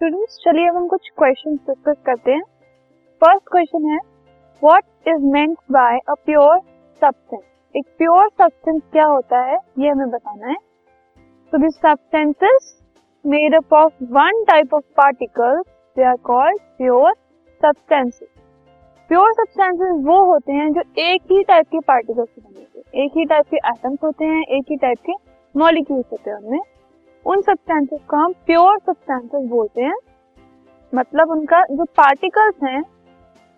[0.00, 2.42] Students चलिए अब हम कुछ क्वेश्चन डिस्कस करते हैं।
[3.22, 3.96] फ़र्स्ट क्वेश्चन है
[4.62, 6.58] what is meant by a pure
[7.02, 7.42] substance
[7.74, 12.72] एक प्योर सब्सटेंस क्या होता है, ये हमें बताना है। So this substances
[13.24, 15.66] made up of one type of particles
[15.96, 17.12] they are called pure
[17.60, 18.28] substances
[19.10, 23.04] pure substances वो होते हैं जो एक ही टाइप के पार्टिकल्स से बने होते हैं।
[23.04, 25.12] एक ही टाइप के एटम्स होते हैं, एक ही टाइप के
[25.54, 26.60] मॉलिक्यूल्स होते हैं उनमें।
[27.26, 29.96] उन सब्सटेंसेस को हम प्योर सब्सटेंसेस बोलते हैं।
[30.92, 32.82] मतलब उनका जो पार्टिकल्स हैं,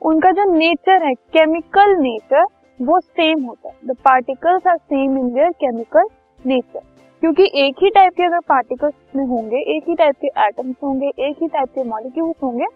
[0.03, 2.45] उनका जो नेचर है केमिकल नेचर
[2.81, 6.09] वो सेम होता है। The particles are same in their chemical
[6.41, 6.89] nature
[7.23, 11.09] क्योंकि एक ही टाइप के अगर पार्टिकल्स में होंगे, एक ही टाइप के एटम्स होंगे,
[11.09, 12.67] एक ही टाइप के मॉलिक्यूल्स होंगे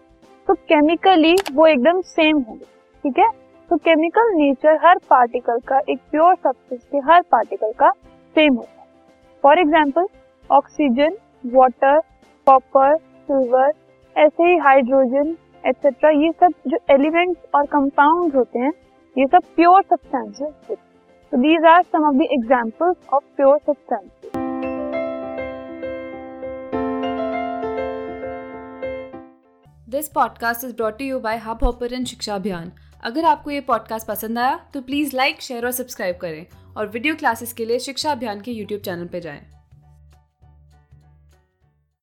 [0.47, 2.65] तो केमिकली वो एकदम सेम होंगे।
[3.03, 3.29] ठीक है?
[3.69, 7.89] तो केमिकल नेचर हर पार्टिकल का, एक प्योर सब्सटेंस के हर पार्टिकल का
[8.35, 8.87] सेम होता है।
[9.43, 10.07] For example
[10.51, 11.17] oxygen
[11.53, 11.99] water
[12.47, 13.71] copper silver
[14.15, 18.71] ऐसे ही हाइड्रोजन एक्सेट्रा ये सब जो एलिमेंट्स और कंपाउंड होते हैं,
[19.15, 20.83] ये सब प्योर सब्सटेंसेस होते
[21.31, 24.35] so these are some of the examples of pure substances.
[29.89, 32.71] This podcast is brought you by hubhopper शिक्षा अभियान
[33.03, 36.45] अगर आपको ये पॉडकास्ट पसंद आया तो प्लीज़ लाइक शेयर और सब्सक्राइब करें।
[36.77, 39.54] और वीडियो क्लासेस के लिए शिक्षा अभियान के यूट्यूब चैनल पर जाएँ।